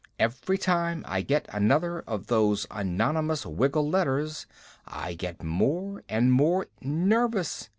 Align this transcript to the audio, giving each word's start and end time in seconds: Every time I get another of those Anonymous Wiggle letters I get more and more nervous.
Every 0.17 0.57
time 0.57 1.05
I 1.07 1.21
get 1.21 1.45
another 1.49 1.99
of 2.07 2.25
those 2.25 2.65
Anonymous 2.71 3.45
Wiggle 3.45 3.87
letters 3.87 4.47
I 4.87 5.13
get 5.13 5.43
more 5.43 6.03
and 6.09 6.33
more 6.33 6.65
nervous. 6.81 7.69